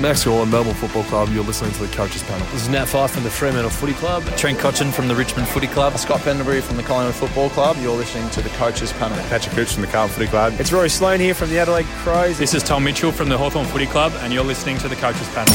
[0.00, 1.28] Max Gawn, Melbourne Football Club.
[1.30, 2.46] You're listening to the Coaches Panel.
[2.52, 4.24] This is Nat Fyfe from the Fremantle Footy Club.
[4.36, 5.96] Trent Cotchin from the Richmond Footy Club.
[5.98, 7.76] Scott Pendlebury from the Collingwood Football Club.
[7.80, 9.18] You're listening to the Coaches Panel.
[9.28, 10.54] Patrick Cooch from the Carlton Footy Club.
[10.58, 12.38] It's Rory Sloane here from the Adelaide Crows.
[12.38, 15.28] This is Tom Mitchell from the Hawthorn Footy Club, and you're listening to the Coaches
[15.30, 15.52] Panel.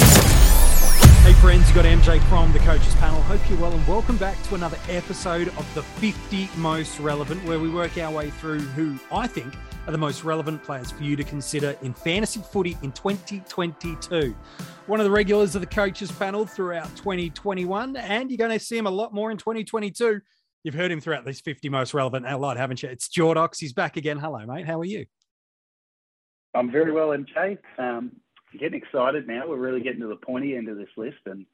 [1.24, 3.22] Hey friends, you got MJ from the Coaches Panel.
[3.24, 7.60] Hope you're well and welcome back to another episode of the 50 Most Relevant, where
[7.60, 9.54] we work our way through who I think
[9.88, 14.36] are the most relevant players for you to consider in fantasy footy in 2022.
[14.86, 18.78] One of the regulars of the Coaches Panel throughout 2021, and you're going to see
[18.78, 20.20] him a lot more in 2022.
[20.64, 22.90] You've heard him throughout these 50 most relevant a lot, haven't you?
[22.90, 23.60] It's Jordox.
[23.60, 24.18] He's back again.
[24.18, 24.66] Hello, mate.
[24.66, 25.06] How are you?
[26.54, 27.58] I'm very well, MJ.
[27.78, 28.12] Um,
[28.60, 29.48] getting excited now.
[29.48, 31.46] We're really getting to the pointy end of this list, and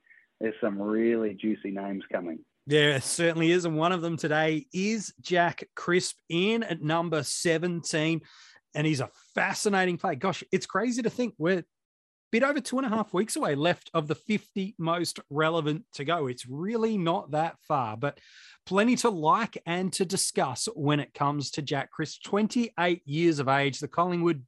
[0.42, 2.40] there's some really juicy names coming.
[2.66, 3.66] There certainly is.
[3.66, 8.22] And one of them today is Jack Crisp in at number 17.
[8.76, 10.16] And he's a fascinating play.
[10.16, 11.66] Gosh, it's crazy to think we're a
[12.32, 16.06] bit over two and a half weeks away left of the 50 most relevant to
[16.06, 16.28] go.
[16.28, 18.20] It's really not that far, but
[18.66, 22.24] plenty to like and to discuss when it comes to Jack Crisp.
[22.24, 24.44] 28 years of age, the Collingwood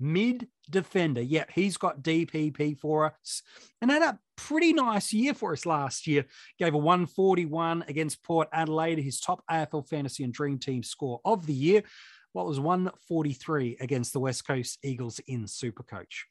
[0.00, 1.20] mid defender.
[1.20, 3.42] Yeah, he's got DPP for us
[3.80, 6.24] and had a pretty nice year for us last year.
[6.58, 11.46] Gave a 141 against Port Adelaide, his top AFL fantasy and dream team score of
[11.46, 11.78] the year.
[11.78, 11.84] It
[12.32, 16.24] was 143 against the West Coast Eagles in Supercoach.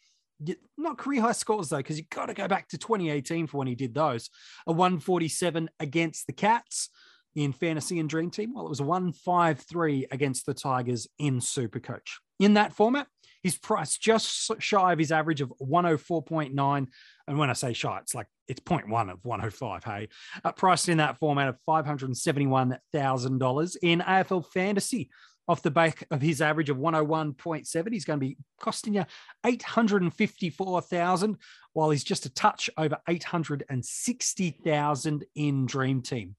[0.77, 3.67] Not career high scores though, because you've got to go back to 2018 for when
[3.67, 4.29] he did those.
[4.65, 6.89] A 147 against the Cats
[7.35, 8.53] in fantasy and dream team.
[8.53, 12.17] Well, it was a 153 against the Tigers in Supercoach.
[12.39, 13.07] In that format,
[13.41, 16.87] He's priced just shy of his average of 104.9.
[17.27, 19.83] And when I say shy, it's like it's 0.1 of 105.
[19.83, 20.09] Hey,
[20.43, 25.09] uh, priced in that format of $571,000 in AFL fantasy.
[25.47, 29.03] Off the back of his average of 101.7, he's going to be costing you
[29.43, 31.37] 854,000,
[31.73, 36.35] while he's just a touch over 860,000 in Dream Team.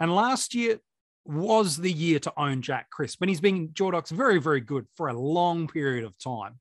[0.00, 0.80] And last year,
[1.30, 3.20] was the year to own Jack Crisp.
[3.22, 6.58] And he's been Jordox very, very good for a long period of time.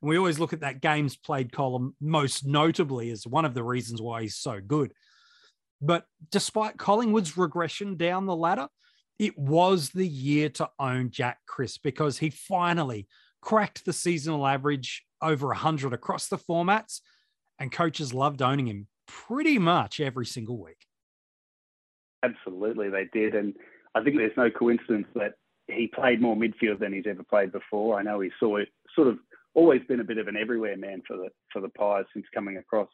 [0.00, 3.62] And we always look at that games played column most notably as one of the
[3.62, 4.92] reasons why he's so good.
[5.80, 8.68] But despite Collingwood's regression down the ladder,
[9.18, 13.06] it was the year to own Jack Crisp because he finally
[13.40, 17.00] cracked the seasonal average over 100 across the formats,
[17.58, 20.86] and coaches loved owning him pretty much every single week.
[22.22, 23.34] Absolutely, they did.
[23.34, 23.54] And
[23.94, 25.34] I think there's no coincidence that
[25.68, 27.98] he played more midfield than he's ever played before.
[27.98, 29.18] I know he's sort of
[29.54, 32.56] always been a bit of an everywhere man for the for the Pies since coming
[32.56, 32.88] across,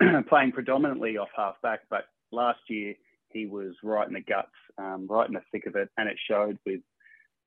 [0.28, 1.80] playing predominantly off half back.
[1.88, 2.94] But last year
[3.30, 6.16] he was right in the guts, um, right in the thick of it, and it
[6.28, 6.80] showed with,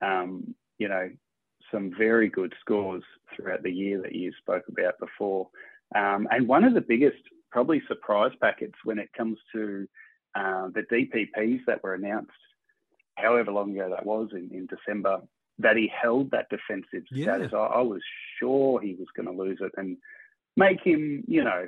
[0.02, 1.10] um, you know,
[1.72, 3.04] some very good scores
[3.36, 5.50] throughout the year that you spoke about before.
[5.96, 7.18] Um, and one of the biggest,
[7.52, 9.88] probably surprise packets when it comes to
[10.36, 12.32] uh, the DPPs that were announced
[13.18, 15.22] however long ago that was in, in December,
[15.60, 17.24] that he held that defensive yeah.
[17.26, 17.52] status.
[17.54, 18.02] I, I was
[18.40, 19.98] sure he was going to lose it and
[20.56, 21.68] make him, you know,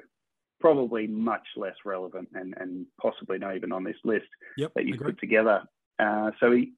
[0.60, 4.28] probably much less relevant and, and possibly not even on this list
[4.58, 5.64] yep, that you put together.
[5.98, 6.72] Uh, so he,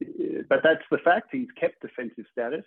[0.49, 1.29] but that's the fact.
[1.31, 2.65] He's kept defensive status.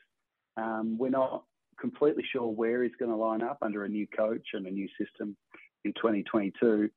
[0.56, 1.44] Um, we're not
[1.80, 4.88] completely sure where he's going to line up under a new coach and a new
[4.98, 5.36] system
[5.84, 6.90] in 2022.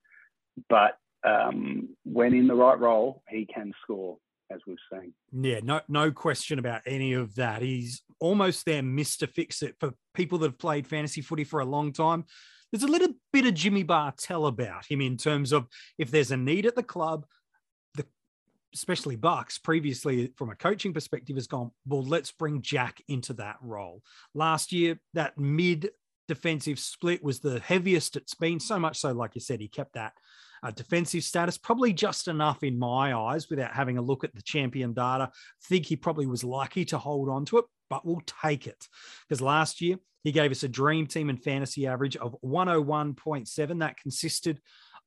[0.69, 4.17] But um, when in the right role, he can score
[4.51, 5.13] as we've seen.
[5.31, 7.61] Yeah, no, no question about any of that.
[7.61, 11.65] He's almost there, Mister Fix It for people that have played fantasy footy for a
[11.65, 12.25] long time.
[12.71, 16.37] There's a little bit of Jimmy Bartel about him in terms of if there's a
[16.37, 17.25] need at the club,
[17.95, 18.05] the
[18.73, 23.55] especially Bucks previously from a coaching perspective has gone, well, let's bring Jack into that
[23.61, 24.01] role.
[24.33, 25.91] Last year, that mid
[26.27, 29.93] defensive split was the heaviest it's been, so much so, like you said, he kept
[29.93, 30.11] that
[30.63, 34.41] uh, defensive status, probably just enough in my eyes without having a look at the
[34.41, 35.31] champion data.
[35.63, 38.87] think he probably was lucky to hold on to it, but we'll take it
[39.27, 43.79] because last year he gave us a dream team and fantasy average of 101.7.
[43.79, 44.59] That consisted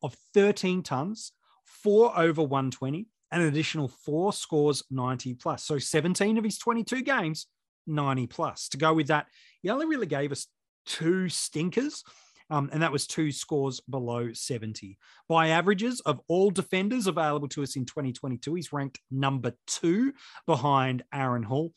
[0.03, 1.33] of 13 tons,
[1.65, 5.65] four over 120, and an additional four scores 90 plus.
[5.65, 7.47] So 17 of his 22 games,
[7.87, 8.69] 90 plus.
[8.71, 9.27] To go with that,
[9.63, 10.47] he only really gave us
[10.87, 12.03] two stinkers
[12.51, 14.99] um, and that was two scores below 70.
[15.29, 20.13] By averages of all defenders available to us in 2022, he's ranked number two
[20.47, 21.73] behind Aaron Hall,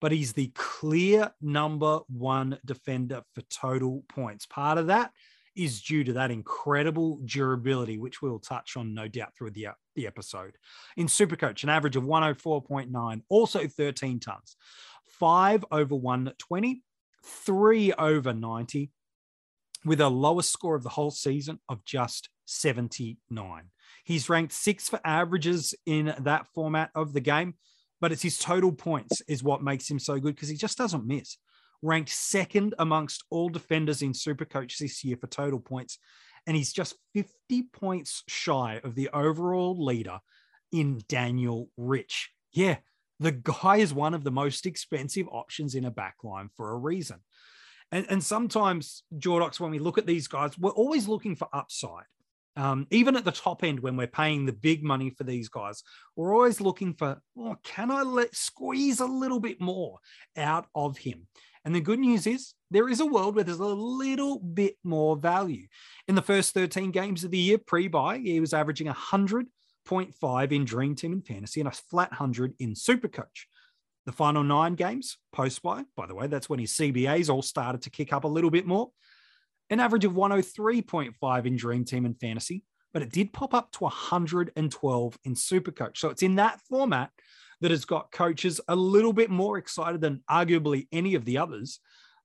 [0.00, 4.46] but he's the clear number one defender for total points.
[4.46, 5.10] Part of that
[5.54, 10.06] is due to that incredible durability, which we'll touch on no doubt through the, the
[10.06, 10.56] episode.
[10.96, 14.56] In Supercoach, an average of 104.9, also 13 tons,
[15.04, 16.82] five over 120,
[17.24, 18.90] three over 90,
[19.84, 23.64] with a lowest score of the whole season of just 79.
[24.04, 27.54] He's ranked sixth for averages in that format of the game,
[28.00, 31.06] but it's his total points is what makes him so good because he just doesn't
[31.06, 31.36] miss.
[31.82, 35.98] Ranked second amongst all defenders in Supercoach this year for total points,
[36.46, 40.20] and he's just 50 points shy of the overall leader
[40.72, 42.30] in Daniel Rich.
[42.52, 42.78] Yeah,
[43.20, 47.18] the guy is one of the most expensive options in a backline for a reason.
[47.92, 52.04] And, and sometimes, Jordox, when we look at these guys, we're always looking for upside.
[52.56, 55.82] Um, even at the top end, when we're paying the big money for these guys,
[56.16, 59.98] we're always looking for, oh, can I let squeeze a little bit more
[60.36, 61.26] out of him?
[61.64, 65.16] And the good news is there is a world where there's a little bit more
[65.16, 65.66] value.
[66.08, 70.94] In the first 13 games of the year pre-buy, he was averaging 100.5 in Dream
[70.94, 73.46] Team and Fantasy and a flat 100 in Supercoach.
[74.04, 77.90] The final nine games post-buy, by the way, that's when his CBAs all started to
[77.90, 78.90] kick up a little bit more.
[79.70, 83.84] An average of 103.5 in Dream Team and Fantasy, but it did pop up to
[83.84, 85.98] 112 in Supercoach.
[85.98, 87.10] So it's in that format
[87.60, 91.78] that has got coaches a little bit more excited than arguably any of the others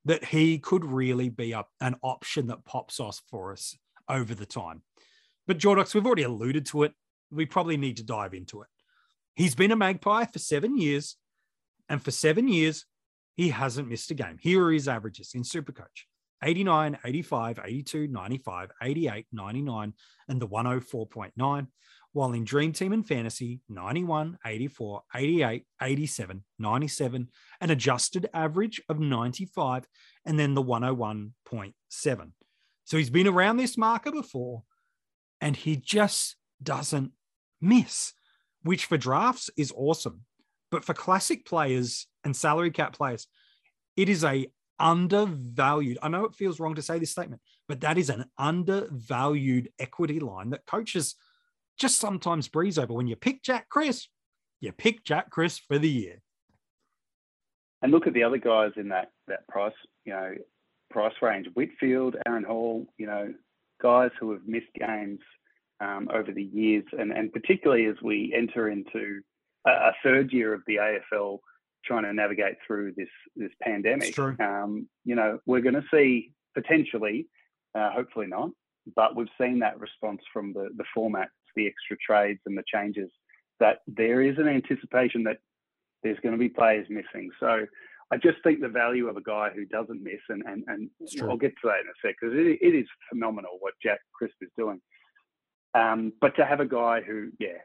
[0.05, 3.77] that he could really be a, an option that pops off for us
[4.09, 4.81] over the time.
[5.45, 6.93] But Jordox, we've already alluded to it.
[7.29, 8.67] We probably need to dive into it.
[9.35, 11.17] He's been a magpie for seven years,
[11.89, 12.85] and for seven years,
[13.35, 14.37] he hasn't missed a game.
[14.39, 16.05] Here are his averages in Supercoach
[16.43, 19.93] 89, 85, 82, 95, 88, 99,
[20.27, 21.67] and the 104.9
[22.17, 27.29] while in Dream Team and Fantasy, 91, 84, 88, 87, 97,
[27.61, 29.85] an adjusted average of 95,
[30.25, 32.31] and then the 101.7.
[32.85, 34.63] So he's been around this marker before,
[35.41, 37.11] and he just doesn't
[37.61, 38.13] miss,
[38.63, 40.21] which for drafts is awesome.
[40.71, 43.27] But for classic players and salary cap players,
[43.95, 44.47] it is a
[44.79, 45.97] undervalued.
[46.01, 50.19] I know it feels wrong to say this statement, but that is an undervalued equity
[50.19, 51.15] line that coaches–
[51.77, 52.93] just sometimes breeze over.
[52.93, 54.09] When you pick Jack Crisp,
[54.59, 56.21] you pick Jack Crisp for the year.
[57.81, 59.73] And look at the other guys in that that price,
[60.03, 60.33] you know,
[60.89, 61.47] price range.
[61.53, 63.33] Whitfield, Aaron Hall, you know,
[63.81, 65.19] guys who have missed games
[65.79, 69.21] um, over the years, and and particularly as we enter into
[69.69, 71.39] a, third year of the AFL,
[71.85, 74.13] trying to navigate through this this pandemic.
[74.39, 77.27] Um, you know, we're going to see potentially,
[77.75, 78.49] uh, hopefully not,
[78.95, 83.09] but we've seen that response from the the format the extra trades and the changes,
[83.59, 85.39] that there is an anticipation that
[86.03, 87.29] there's going to be players missing.
[87.39, 87.65] So
[88.11, 90.89] I just think the value of a guy who doesn't miss, and and, and
[91.23, 94.35] I'll get to that in a sec, because it, it is phenomenal what Jack Crisp
[94.41, 94.79] is doing.
[95.73, 97.59] Um, but to have a guy who, yeah,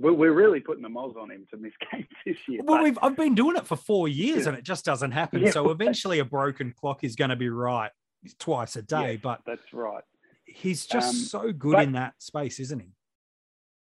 [0.00, 2.60] we're, we're really putting the moles on him to miss games this year.
[2.64, 4.50] Well, we've I've been doing it for four years, yeah.
[4.50, 5.42] and it just doesn't happen.
[5.42, 7.90] Yeah, so eventually, a broken clock is going to be right
[8.38, 9.12] twice a day.
[9.12, 10.02] Yes, but that's right.
[10.46, 12.88] He's just um, so good but, in that space, isn't he?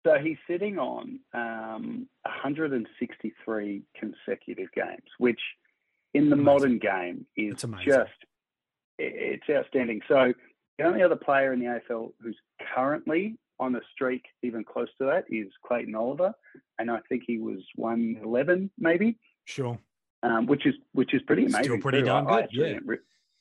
[0.06, 5.40] So he's sitting on um, 163 consecutive games, which
[6.13, 6.46] in the amazing.
[6.46, 8.12] modern game is just
[8.98, 10.01] it's outstanding.
[10.08, 10.34] So
[10.78, 12.38] the only other player in the AFL who's
[12.74, 16.34] currently on the streak even close to that is Clayton Oliver,
[16.80, 19.18] and I think he was 111 maybe.
[19.46, 19.78] Sure.
[20.24, 21.63] Um, which is which is pretty amazing.
[21.63, 22.48] Still pretty darn good.
[22.52, 22.80] Yeah.
[22.84, 22.98] Re-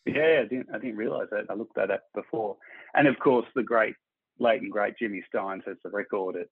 [0.06, 1.46] yeah, I didn't I didn't realize that.
[1.48, 2.56] I looked that up before,
[2.94, 3.94] and of course the great
[4.38, 6.48] late and great Jimmy Stynes has the record at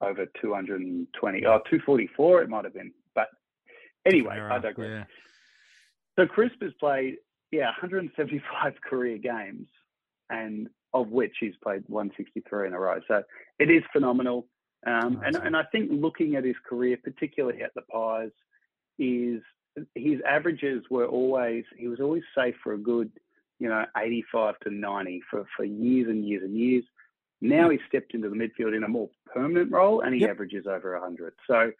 [0.00, 2.92] over 220, oh, 244 it might have been.
[3.14, 3.28] But
[4.04, 4.88] anyway, I digress.
[4.88, 5.04] Yeah.
[6.16, 7.16] So Crisp has played,
[7.50, 9.66] yeah, 175 career games,
[10.30, 13.00] and of which he's played 163 in a row.
[13.08, 13.22] So
[13.58, 14.46] it is phenomenal.
[14.86, 18.30] Um, and, and I think looking at his career, particularly at the Pies,
[18.98, 19.42] is
[19.94, 23.10] his averages were always, he was always safe for a good,
[23.58, 26.84] you know, 85 to 90 for, for years and years and years.
[27.40, 30.30] Now he's stepped into the midfield in a more permanent role and he yep.
[30.30, 31.34] averages over 100.
[31.46, 31.72] So,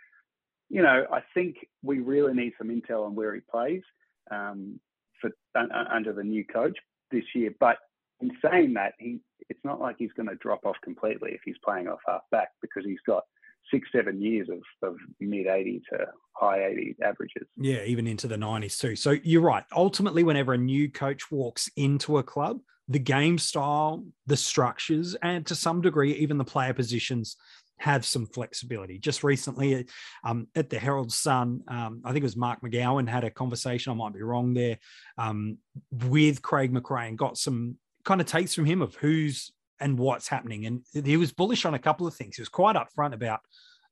[0.69, 3.83] you know, I think we really need some intel on where he plays
[4.31, 4.81] um,
[5.21, 6.77] for uh, under the new coach
[7.11, 7.51] this year.
[7.61, 7.77] But
[8.21, 11.57] in saying that, he it's not like he's going to drop off completely if he's
[11.65, 13.25] playing off half back because he's got
[13.71, 17.47] six, seven years of, of mid 80 to high 80 averages.
[17.57, 18.97] Yeah, even into the 90s too.
[18.97, 19.65] So you're right.
[19.75, 25.47] Ultimately, whenever a new coach walks into a club, the game style, the structures, and
[25.47, 27.37] to some degree, even the player positions
[27.79, 28.99] have some flexibility.
[28.99, 29.87] Just recently
[30.23, 33.93] um, at the Herald Sun, um, I think it was Marc McGowan had a conversation,
[33.93, 34.79] I might be wrong there,
[35.19, 35.59] um,
[36.07, 40.29] with Craig McRae and got some kind of takes from him of who's and what's
[40.29, 40.67] happening.
[40.67, 42.37] And he was bullish on a couple of things.
[42.37, 43.41] He was quite upfront about,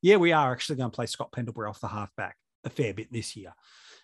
[0.01, 3.13] yeah, we are actually going to play Scott Pendlebury off the halfback a fair bit
[3.13, 3.53] this year.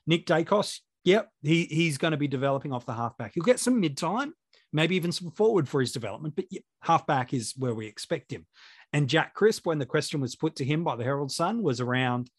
[0.06, 3.32] Nick Daicos, yep, he, he's going to be developing off the halfback.
[3.34, 4.34] He'll get some mid time,
[4.72, 6.46] maybe even some forward for his development, but
[6.82, 8.46] halfback is where we expect him.
[8.92, 11.80] And Jack Crisp, when the question was put to him by the Herald Sun, was
[11.80, 12.30] around,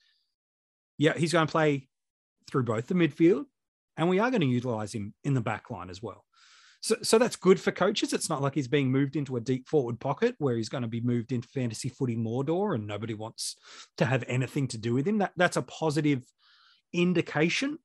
[0.98, 1.88] yeah, he's going to play
[2.50, 3.46] through both the midfield,
[3.96, 6.26] and we are going to utilize him in the back line as well.
[6.82, 8.14] So, so that's good for coaches.
[8.14, 10.88] It's not like he's being moved into a deep forward pocket where he's going to
[10.88, 13.58] be moved into fantasy footy Mordor and nobody wants
[13.98, 15.18] to have anything to do with him.
[15.18, 16.24] That that's a positive
[16.94, 17.80] indication.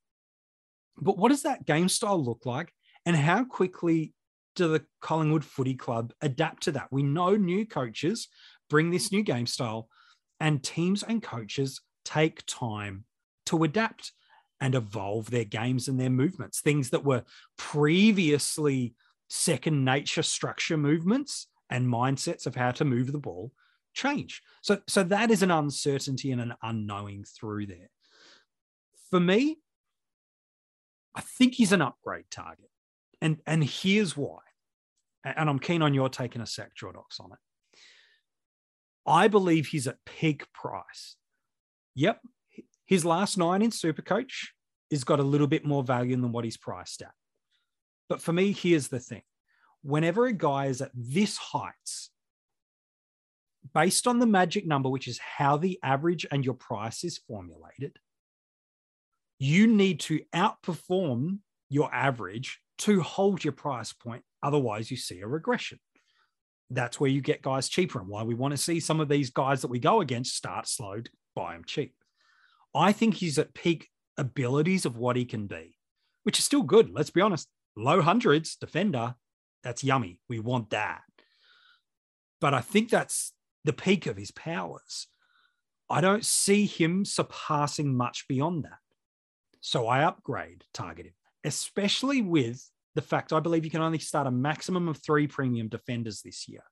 [0.96, 2.72] But what does that game style look like?
[3.04, 4.14] And how quickly
[4.54, 6.88] do the Collingwood Footy Club adapt to that?
[6.92, 8.28] We know new coaches
[8.70, 9.88] bring this new game style,
[10.40, 13.04] and teams and coaches take time
[13.46, 14.12] to adapt
[14.64, 16.62] and evolve their games and their movements.
[16.62, 17.22] Things that were
[17.58, 18.94] previously
[19.28, 23.52] second nature structure movements and mindsets of how to move the ball
[23.92, 24.40] change.
[24.62, 27.90] So, so that is an uncertainty and an unknowing through there.
[29.10, 29.58] For me,
[31.14, 32.70] I think he's an upgrade target.
[33.20, 34.38] And, and here's why.
[35.24, 37.78] And I'm keen on your taking a sec, Jordox, on it.
[39.06, 41.16] I believe he's at peak price.
[41.94, 42.22] Yep,
[42.86, 44.53] his last nine in Supercoach
[44.94, 47.12] has got a little bit more value than what he's priced at.
[48.08, 49.22] But for me, here's the thing
[49.82, 52.10] whenever a guy is at this heights,
[53.72, 57.96] based on the magic number, which is how the average and your price is formulated,
[59.38, 64.22] you need to outperform your average to hold your price point.
[64.42, 65.78] Otherwise, you see a regression.
[66.70, 69.30] That's where you get guys cheaper and why we want to see some of these
[69.30, 71.02] guys that we go against start slow,
[71.34, 71.94] buy them cheap.
[72.74, 75.76] I think he's at peak abilities of what he can be,
[76.22, 76.90] which is still good.
[76.90, 77.48] Let's be honest.
[77.76, 79.16] Low hundreds, defender,
[79.62, 80.20] that's yummy.
[80.28, 81.02] We want that.
[82.40, 83.32] But I think that's
[83.64, 85.08] the peak of his powers.
[85.90, 88.78] I don't see him surpassing much beyond that.
[89.60, 92.62] So I upgrade target him, especially with
[92.94, 96.48] the fact I believe you can only start a maximum of three premium defenders this
[96.48, 96.62] year.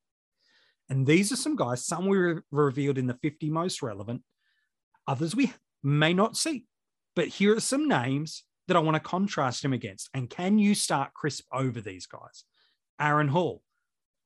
[0.88, 4.22] And these are some guys, some we re- revealed in the 50 most relevant,
[5.06, 6.66] others we may not see.
[7.14, 10.08] But here are some names that I want to contrast him against.
[10.14, 12.44] And can you start crisp over these guys?
[13.00, 13.62] Aaron Hall,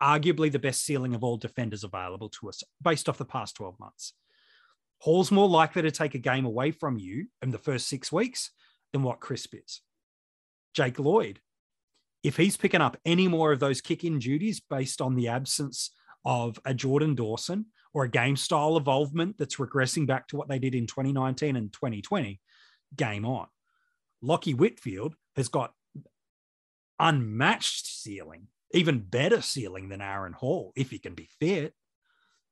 [0.03, 3.79] arguably the best ceiling of all defenders available to us based off the past 12
[3.81, 4.13] months.
[4.99, 8.51] Hall's more likely to take a game away from you in the first six weeks
[8.93, 9.83] than what Crisp is.
[10.75, 11.41] Jake Lloyd,
[12.23, 15.91] if he's picking up any more of those kick in duties based on the absence
[16.25, 20.59] of a Jordan Dawson or a game style evolvement that's regressing back to what they
[20.59, 22.41] did in 2019 and 2020,
[22.97, 23.47] game on.
[24.23, 25.73] Lachie Whitfield has got
[26.99, 31.75] unmatched ceiling, even better ceiling than Aaron Hall, if he can be fit.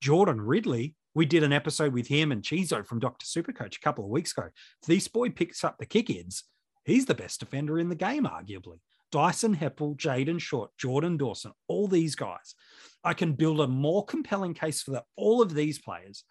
[0.01, 3.25] Jordan Ridley, we did an episode with him and Chizo from Dr.
[3.25, 4.49] Supercoach a couple of weeks ago.
[4.83, 6.45] If this boy picks up the kick ins,
[6.85, 8.81] he's the best defender in the game, arguably.
[9.11, 12.55] Dyson Heppell, Jayden Short, Jordan Dawson, all these guys.
[13.05, 16.25] I can build a more compelling case for the, all of these players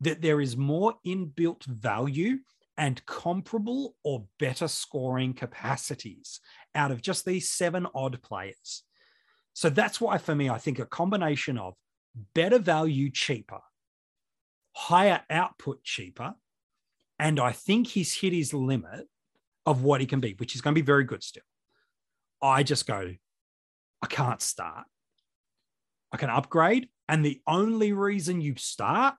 [0.00, 2.38] that there is more inbuilt value
[2.80, 6.40] and comparable or better scoring capacities
[6.74, 8.84] out of just these seven odd players.
[9.52, 11.74] So that's why, for me, I think a combination of
[12.32, 13.60] better value, cheaper,
[14.72, 16.34] higher output, cheaper,
[17.18, 19.06] and I think he's hit his limit
[19.66, 21.42] of what he can be, which is going to be very good still.
[22.40, 23.14] I just go,
[24.02, 24.86] I can't start.
[26.12, 26.88] I can upgrade.
[27.10, 29.16] And the only reason you start,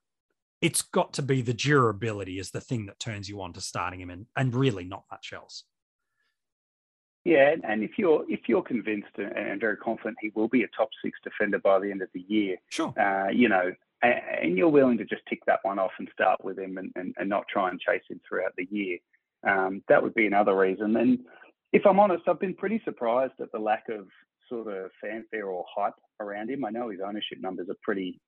[0.62, 4.00] it's got to be the durability is the thing that turns you on to starting
[4.00, 5.64] him and, and really not much else.
[7.24, 10.90] Yeah, and if you're if you're convinced and very confident he will be a top
[11.04, 14.98] six defender by the end of the year, sure, uh, you know, and you're willing
[14.98, 17.70] to just tick that one off and start with him and, and, and not try
[17.70, 18.98] and chase him throughout the year,
[19.48, 20.96] um, that would be another reason.
[20.96, 21.20] And
[21.72, 24.08] if I'm honest, I've been pretty surprised at the lack of
[24.50, 26.66] sort of fanfare or hype around him.
[26.66, 28.20] I know his ownership numbers are pretty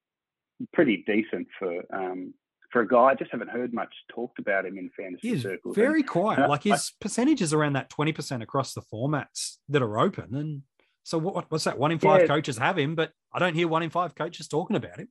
[0.74, 2.34] pretty decent for um,
[2.72, 3.06] for a guy.
[3.06, 5.76] I just haven't heard much talked about him in fantasy He's circles.
[5.76, 6.50] Very and, quiet.
[6.50, 10.36] Like his I, percentages around that twenty percent across the formats that are open.
[10.36, 10.62] And
[11.04, 11.78] so what, what's that?
[11.78, 14.48] One in five yeah, coaches have him, but I don't hear one in five coaches
[14.48, 15.10] talking about him.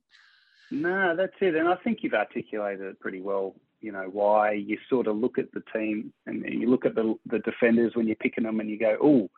[0.71, 1.55] No, that's it.
[1.55, 5.37] And I think you've articulated it pretty well you know why you sort of look
[5.37, 8.69] at the team and you look at the the defenders when you're picking them and
[8.69, 9.29] you go, oh,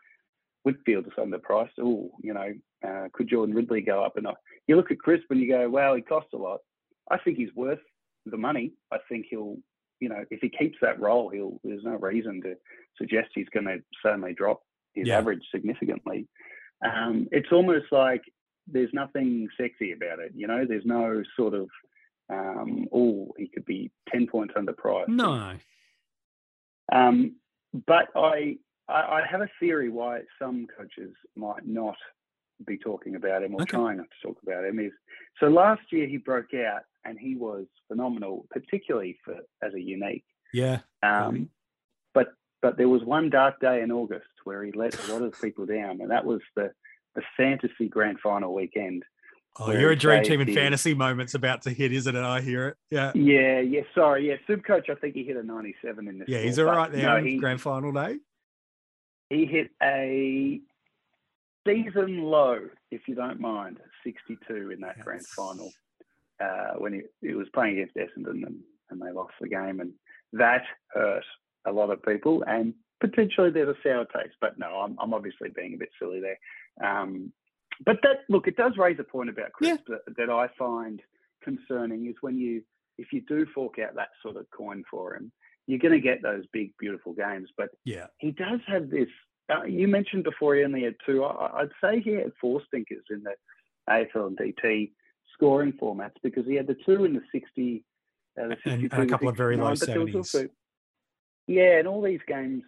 [0.65, 1.77] Whitfield is underpriced.
[1.79, 2.53] Oh, you know,
[2.86, 4.17] uh, could Jordan Ridley go up?
[4.17, 4.27] And
[4.67, 6.60] you look at Crisp and you go, wow, he costs a lot.
[7.10, 7.79] I think he's worth
[8.25, 8.74] the money.
[8.91, 9.57] I think he'll,
[10.00, 11.60] you know, if he keeps that role, he'll.
[11.63, 12.55] There's no reason to
[12.98, 14.62] suggest he's going to suddenly drop
[14.93, 15.19] his yeah.
[15.19, 16.27] average significantly.
[16.84, 18.24] Um, it's almost like
[18.67, 20.31] there's nothing sexy about it.
[20.34, 21.69] You know, there's no sort of
[22.29, 25.05] um, oh, he could be 10 points under price.
[25.07, 25.53] No.
[26.91, 27.36] Um,
[27.86, 28.57] but I,
[28.88, 31.96] I, I have a theory why some coaches might not
[32.65, 33.77] be talking about him or Okay.
[33.77, 34.92] trying not to talk about him is
[35.39, 40.24] so last year he broke out and he was phenomenal, particularly for as a unique.
[40.54, 40.80] Yeah.
[41.04, 41.50] Um,
[42.13, 45.34] but but there was one dark day in August where he let a lot of
[45.42, 46.72] people down, and that was the
[47.15, 49.04] the fantasy grand final weekend.
[49.58, 52.24] Oh, you're a dream team in fantasy moments about to hit, isn't it?
[52.24, 52.77] I hear it.
[52.89, 53.13] Yeah.
[53.15, 54.89] Yeah, yeah, sorry, yeah, Supercoach.
[54.89, 56.27] I think he hit a 97 in this.
[56.27, 58.18] Yeah, he's score, all right there No, on he, grand final day.
[59.29, 60.62] He hit a
[61.67, 62.60] season low,
[62.91, 65.72] if you don't mind, 62 in that grand final
[66.39, 69.79] uh, when he, he was playing against Essendon and, and they lost the game.
[69.79, 69.94] And
[70.34, 71.24] that hurt
[71.65, 72.44] a lot of people.
[72.48, 74.36] And potentially there's a sour taste.
[74.39, 76.88] But no, I'm, I'm obviously being a bit silly there.
[76.88, 77.32] Um,
[77.86, 81.01] but that, look, it does raise a point about Crisp that, that I find
[81.44, 82.62] concerning is when you,
[82.98, 85.32] if you do fork out that sort of coin for him,
[85.67, 87.50] you're going to get those big, beautiful games.
[87.57, 88.07] But Yeah.
[88.17, 89.10] he does have this.
[89.50, 91.24] Uh, you mentioned before he only had two.
[91.24, 93.34] I, I'd say he had four stinkers in the
[93.89, 94.91] AFL and DT
[95.34, 97.84] scoring formats because he had the two in the 60,
[98.39, 100.36] uh, the And- 62, and a couple of very low 69, but there was 70s.
[100.43, 100.50] also-
[101.48, 102.63] yeah, and all these games,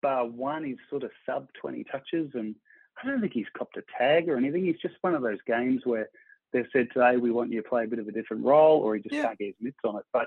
[0.00, 2.30] bar one, he's sort of sub 20 touches.
[2.34, 2.56] And
[3.02, 4.64] I don't think he's copped a tag or anything.
[4.64, 6.08] He's just one of those games where
[6.52, 8.96] they've said today, we want you to play a bit of a different role, or
[8.96, 9.22] he just Yeah.
[9.26, 10.04] can't get his mitts on it.
[10.12, 10.26] But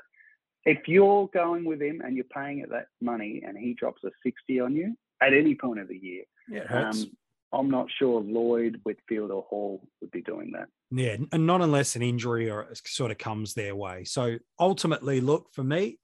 [0.66, 4.10] if you're going with him and you're paying it that money and he drops a
[4.24, 7.06] 60 on you at any point of the year, Yeah, um,
[7.54, 10.68] I'm not sure Lloyd, Whitfield, or Hall would be doing that.
[10.92, 14.04] Yeah, and not unless an injury or sort of comes their way.
[14.04, 16.00] So ultimately, look for me,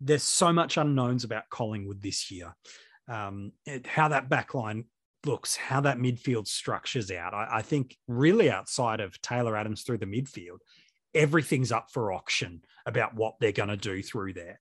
[0.00, 2.54] there's so much unknowns about Collingwood this year.
[3.08, 4.84] Um, it- how that back line
[5.24, 7.34] looks, how that midfield structures out.
[7.34, 10.58] I, I think really outside of Taylor Adams through the midfield,
[11.16, 14.60] everything's up for auction about what they're going to do through there.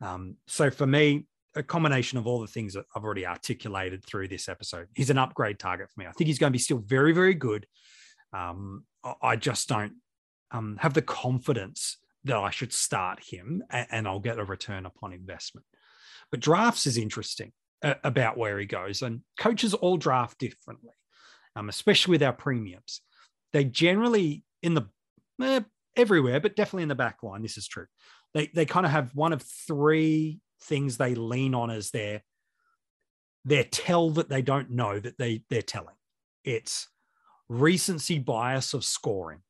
[0.00, 4.28] Um, so for me, a combination of all the things that I've already articulated through
[4.28, 6.06] this episode, he's an upgrade target for me.
[6.06, 7.66] I think he's going to be still very, very good.
[8.32, 8.84] Um,
[9.22, 9.94] I- just don't
[10.50, 14.86] um, have the confidence that I should start him and, and I'll get a return
[14.86, 15.66] upon investment.
[16.30, 20.94] But drafts is interesting uh, about where he goes, and coaches all draft differently,
[21.56, 23.02] um, especially with our premiums.
[23.52, 24.88] They generally in the
[25.42, 25.60] eh,
[25.96, 27.42] everywhere, but definitely in the back line.
[27.42, 27.86] This is true.
[28.34, 32.22] They they kind of have one of three things they lean on as their
[33.44, 35.94] their tell that they don't know that they they're telling.
[36.44, 36.88] It's
[37.48, 39.40] recency bias of scoring.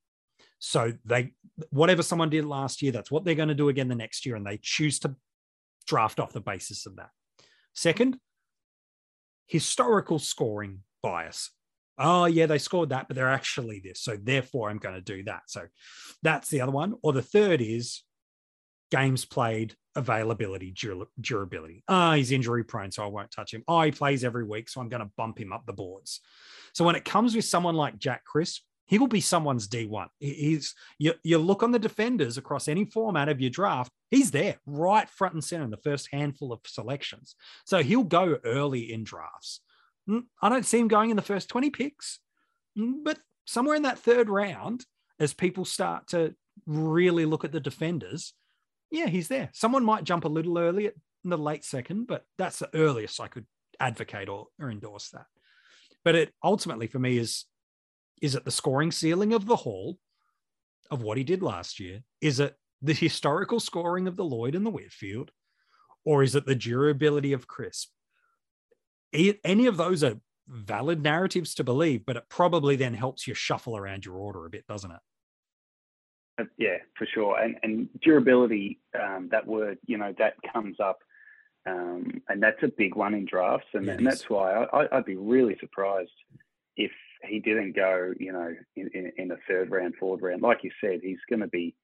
[0.59, 1.33] So they
[1.71, 4.37] whatever someone did last year, that's what they're going to do again the next year,
[4.37, 5.17] and they choose to
[5.87, 7.11] draft off the basis of that.
[7.75, 8.19] Second,
[9.47, 11.51] historical scoring bias.
[11.99, 14.01] Oh yeah, they scored that, but they're actually this.
[14.01, 15.43] So therefore, I'm going to do that.
[15.47, 15.67] So
[16.23, 16.95] that's the other one.
[17.03, 18.03] Or the third is
[18.91, 21.85] games played, availability, dur- durability.
[21.89, 23.65] Ah, he's injury prone, so I won't touch him.
[23.69, 26.21] Oh, he plays every week, so I'm going to bump him up the boards.
[26.75, 30.09] So when it comes with someone like Jack Crisp, he will be someone's D1.
[30.19, 34.57] He's you, you look on the defenders across any format of your draft, he's there
[34.67, 37.35] right front and center in the first handful of selections.
[37.65, 39.61] So he'll go early in drafts.
[40.09, 42.19] Mm, I don't see him going in the first 20 picks,
[42.79, 44.87] Mm, but somewhere in that third round,
[45.19, 46.35] as people start to
[46.67, 48.35] really look at the defenders,
[48.91, 49.51] yeah, he's there.
[49.53, 53.29] Someone might jump a little early in the late second, but that's the earliest I
[53.29, 53.47] could
[53.81, 55.27] advocate or, or endorse that.
[56.05, 57.45] But it ultimately for me is
[58.21, 59.99] is it the scoring ceiling of the Hall
[60.91, 62.03] of what he did last year?
[62.21, 65.33] Is it the historical scoring of the Lloyd and the Whitfield?
[66.05, 67.91] Or is it the durability of Crisp?
[69.13, 73.77] Any of those are valid narratives to believe, but it probably then helps you shuffle
[73.77, 75.01] around your order a bit, doesn't it?
[76.41, 77.39] Uh, Yeah, for sure.
[77.39, 80.99] And and durability, um, that word, you know, that comes up,
[81.67, 85.05] um, and that's a big one in drafts, and, Yeah, and that's why I, I'd
[85.05, 86.11] be really surprised
[86.77, 86.91] if
[87.29, 90.43] he didn't go, you know, in, in, in a third round, fourth round.
[90.43, 91.75] Like you said, he's going to be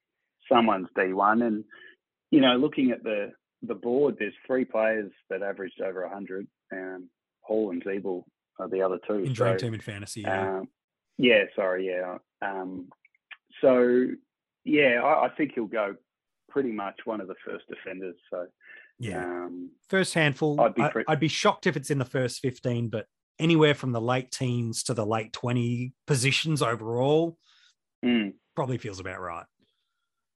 [0.51, 1.65] someone's D one, and
[2.31, 6.47] you know, looking at the the board, there's three players that averaged over hundred.
[6.73, 7.09] Um,
[7.49, 8.25] Hall and Zeeble
[8.61, 9.15] are the other two.
[9.15, 10.21] In So, Dream Team and Fantasy.
[10.21, 10.59] Yeah.
[10.59, 10.69] um,
[11.17, 12.19] yeah, sorry, yeah.
[12.43, 12.89] Um,
[13.61, 14.07] so
[14.65, 15.97] yeah, I, I think he'll go
[16.49, 18.17] pretty much one of the first defenders.
[18.31, 18.47] So
[18.99, 19.25] yeah.
[19.25, 22.89] um, First handful, I'd be pre- I'd be shocked if it's in the first 15,
[22.89, 23.07] but
[23.39, 27.39] anywhere from the late teens to the late 20 positions overall
[28.05, 29.47] mm, probably feels about right.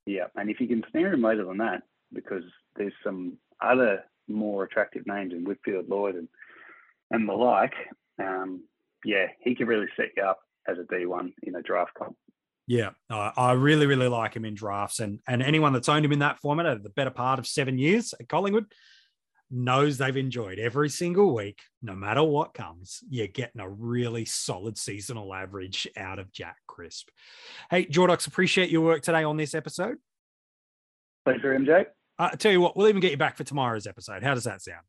[0.07, 2.45] yeah, and if you can snare him later than that, because
[2.77, 6.29] there's some other more attractive names in Whitfield, Lloyd, and
[7.13, 7.75] and the like.
[8.21, 8.65] Um,
[9.05, 12.17] yeah, he can really set you up as a D1 in a draft comp.
[12.67, 16.13] Yeah, I I really, really like him in drafts, and and anyone that's owned him
[16.13, 18.67] in that format over the better part of seven years at Collingwood,
[19.53, 24.79] knows they've enjoyed every single week, no matter what comes, you're getting a really solid
[24.79, 27.09] seasonal average out of Jack Crisp.
[27.71, 29.99] Hey, Jordox, appreciate your work today on this episode.
[31.25, 31.83] Pleasure, MJ.
[32.19, 34.23] Uh, I tell you what, we'll even get you back for tomorrow's episode.
[34.23, 34.83] How does that sound?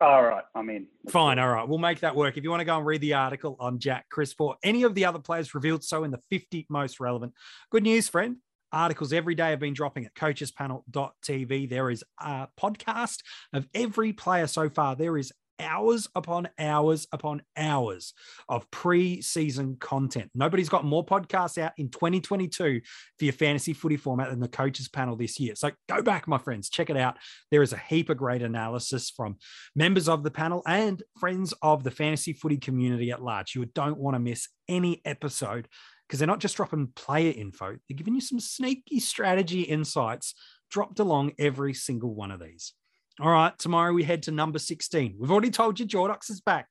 [0.00, 0.86] All right, I'm in.
[1.04, 1.38] Let's Fine.
[1.38, 1.68] All right.
[1.68, 2.38] We'll make that work.
[2.38, 4.94] If you want to go and read the article on Jack Crisp or any of
[4.94, 7.34] the other players revealed so in the 50 most relevant,
[7.70, 8.36] good news, friend.
[8.72, 11.68] Articles every day have been dropping at coachespanel.tv.
[11.68, 13.18] There is a podcast
[13.52, 14.94] of every player so far.
[14.94, 18.14] There is hours upon hours upon hours
[18.48, 20.30] of pre-season content.
[20.34, 22.80] Nobody's got more podcasts out in 2022
[23.18, 25.54] for your fantasy footy format than the coaches panel this year.
[25.54, 27.16] So go back, my friends, check it out.
[27.50, 29.36] There is a heap of great analysis from
[29.76, 33.54] members of the panel and friends of the fantasy footy community at large.
[33.54, 35.68] You don't want to miss any episode
[36.06, 40.34] because they're not just dropping player info, they're giving you some sneaky strategy insights
[40.68, 42.72] dropped along every single one of these.
[43.18, 45.16] All right, tomorrow we head to number 16.
[45.18, 46.68] We've already told you Jordox is back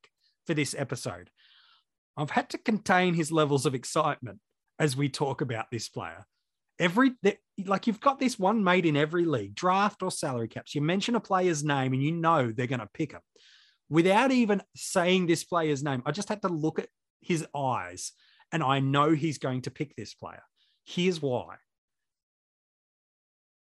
[0.47, 1.30] for this episode.
[2.17, 4.39] I've had to contain his levels of excitement
[4.80, 6.25] as we talk about this player.
[6.80, 7.12] Every
[7.65, 10.73] like you've got this one made in every league, draft or salary caps.
[10.73, 13.21] You mention a player's name and you know they're going to pick him.
[13.89, 16.88] Without even saying this player's name, I just had to look at
[17.21, 18.13] his eyes
[18.52, 20.43] and I know he's going to pick this player.
[20.86, 21.56] Here's why.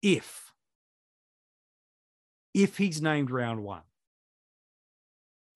[0.01, 0.52] If
[2.55, 3.83] if he's named round one,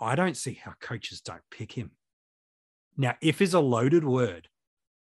[0.00, 1.92] I don't see how coaches don't pick him.
[2.96, 4.48] Now, if is a loaded word,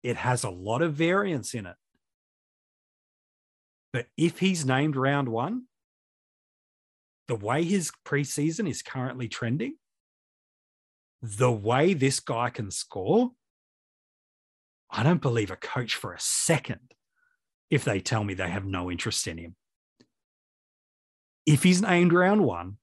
[0.01, 1.75] it has a lot of variance in it.
[3.91, 5.63] But if he's named round one,
[7.27, 9.75] the way his preseason is currently trending,
[11.21, 13.31] the way this guy can score,
[14.89, 16.93] I don't believe a coach for a second
[17.69, 19.55] if they tell me they have no interest in him.
[21.45, 22.77] If he's named round one,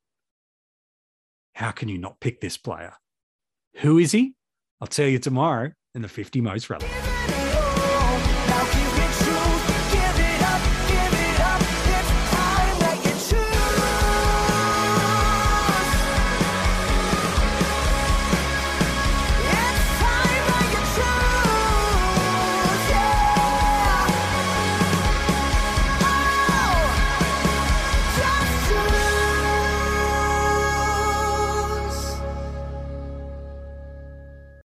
[1.54, 2.94] how can you not pick this player?
[3.76, 4.34] Who is he?
[4.80, 6.99] I'll tell you tomorrow in the 50 most relevant.